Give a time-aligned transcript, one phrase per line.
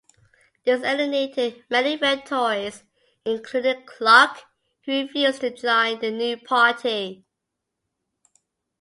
[0.65, 2.81] This alienated many Red Tories,
[3.23, 4.41] including Clark,
[4.85, 7.23] who refused to join the new party.